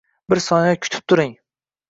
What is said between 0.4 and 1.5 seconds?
soniya kutib turing.